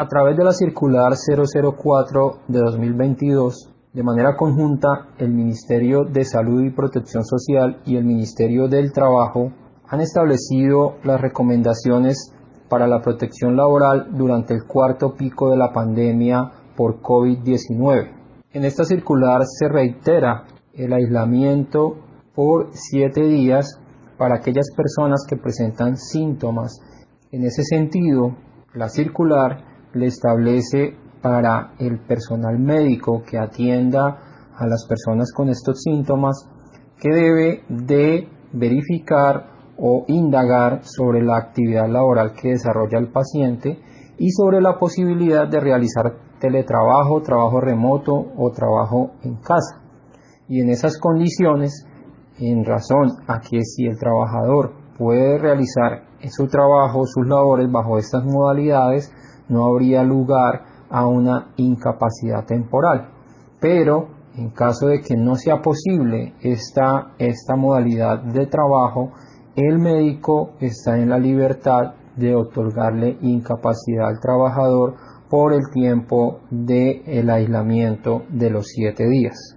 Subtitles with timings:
[0.00, 6.62] A través de la circular 004 de 2022, de manera conjunta, el Ministerio de Salud
[6.62, 9.52] y Protección Social y el Ministerio del Trabajo
[9.86, 12.32] han establecido las recomendaciones
[12.70, 18.10] para la protección laboral durante el cuarto pico de la pandemia por COVID-19.
[18.54, 21.98] En esta circular se reitera el aislamiento
[22.34, 23.78] por siete días
[24.16, 26.80] para aquellas personas que presentan síntomas.
[27.32, 28.34] En ese sentido,
[28.72, 34.18] la circular le establece para el personal médico que atienda
[34.56, 36.48] a las personas con estos síntomas
[36.98, 43.78] que debe de verificar o indagar sobre la actividad laboral que desarrolla el paciente
[44.18, 49.80] y sobre la posibilidad de realizar teletrabajo, trabajo remoto o trabajo en casa.
[50.48, 51.86] Y en esas condiciones,
[52.38, 58.24] en razón a que si el trabajador puede realizar su trabajo, sus labores bajo estas
[58.24, 59.10] modalidades,
[59.50, 63.10] no habría lugar a una incapacidad temporal.
[63.60, 69.12] Pero en caso de que no sea posible esta, esta modalidad de trabajo,
[69.56, 74.94] el médico está en la libertad de otorgarle incapacidad al trabajador
[75.28, 79.56] por el tiempo del el aislamiento de los siete días.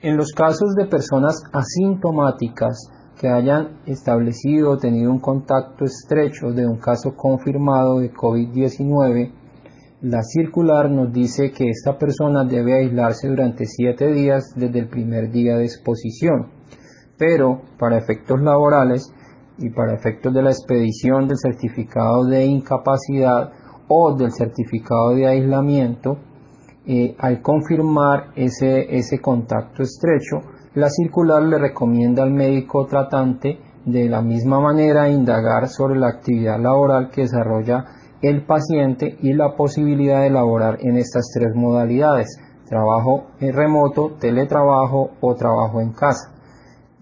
[0.00, 6.66] En los casos de personas asintomáticas que hayan establecido o tenido un contacto estrecho de
[6.66, 9.32] un caso confirmado de COVID-19,
[10.02, 15.30] la circular nos dice que esta persona debe aislarse durante siete días desde el primer
[15.30, 16.50] día de exposición,
[17.16, 19.10] pero para efectos laborales
[19.58, 23.52] y para efectos de la expedición del certificado de incapacidad
[23.88, 26.18] o del certificado de aislamiento,
[26.84, 30.42] eh, al confirmar ese, ese contacto estrecho,
[30.76, 36.60] la circular le recomienda al médico tratante de la misma manera indagar sobre la actividad
[36.60, 37.86] laboral que desarrolla
[38.20, 45.12] el paciente y la posibilidad de laborar en estas tres modalidades, trabajo en remoto, teletrabajo
[45.22, 46.32] o trabajo en casa.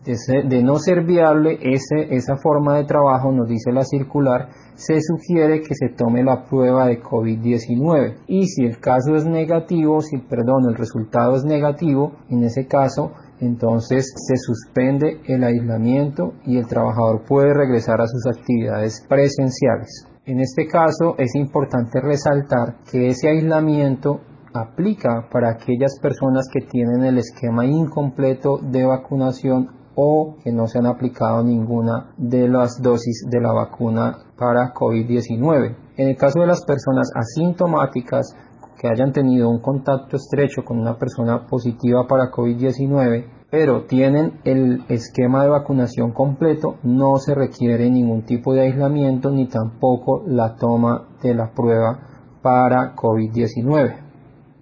[0.05, 5.75] De, no ser viable esa forma de trabajo, nos dice la circular, se sugiere que
[5.75, 10.77] se tome la prueba de COVID-19 y si el caso es negativo, si perdón, el
[10.77, 17.53] resultado es negativo, en ese caso entonces se suspende el aislamiento y el trabajador puede
[17.53, 20.07] regresar a sus actividades presenciales.
[20.27, 24.21] En este caso es importante resaltar que ese aislamiento
[24.55, 30.79] aplica para aquellas personas que tienen el esquema incompleto de vacunación o que no se
[30.79, 35.77] han aplicado ninguna de las dosis de la vacuna para COVID-19.
[35.97, 38.35] En el caso de las personas asintomáticas
[38.79, 44.85] que hayan tenido un contacto estrecho con una persona positiva para COVID-19, pero tienen el
[44.89, 51.09] esquema de vacunación completo, no se requiere ningún tipo de aislamiento ni tampoco la toma
[51.23, 51.99] de la prueba
[52.43, 54.05] para COVID-19.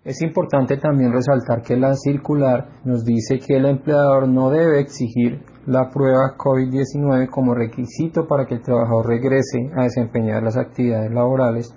[0.04, 5.40] Es importante también resaltar que la circular nos dice que el empleador no debe exigir
[5.64, 11.72] la prueba COVID-19 como requisito para que el trabajador regrese a desempeñar las actividades laborales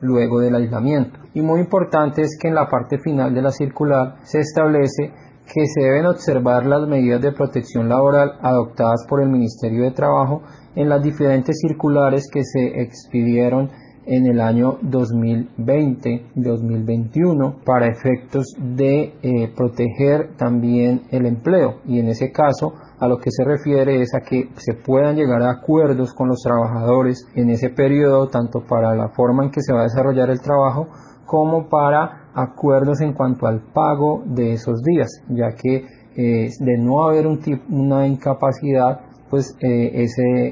[0.00, 1.18] luego del aislamiento.
[1.34, 5.12] Y muy importante es que en la parte final de la circular se establece
[5.52, 10.42] que se deben observar las medidas de protección laboral adoptadas por el Ministerio de Trabajo
[10.74, 13.70] en las diferentes circulares que se expidieron
[14.08, 22.32] en el año 2020-2021 para efectos de eh, proteger también el empleo y en ese
[22.32, 26.28] caso a lo que se refiere es a que se puedan llegar a acuerdos con
[26.28, 30.30] los trabajadores en ese periodo tanto para la forma en que se va a desarrollar
[30.30, 30.88] el trabajo
[31.26, 35.84] como para acuerdos en cuanto al pago de esos días ya que
[36.16, 37.38] eh, de no haber un
[37.70, 40.04] una incapacidad pues eh,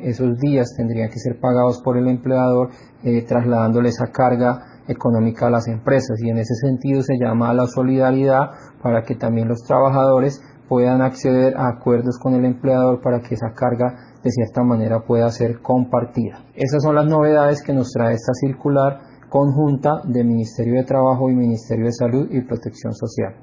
[0.04, 2.70] esos días tendrían que ser pagados por el empleador
[3.02, 7.66] eh, trasladándole esa carga económica a las empresas y en ese sentido se llama la
[7.66, 8.50] solidaridad
[8.82, 13.52] para que también los trabajadores puedan acceder a acuerdos con el empleador para que esa
[13.52, 16.44] carga de cierta manera pueda ser compartida.
[16.54, 21.34] Esas son las novedades que nos trae esta circular conjunta del Ministerio de Trabajo y
[21.34, 23.34] Ministerio de Salud y Protección Social.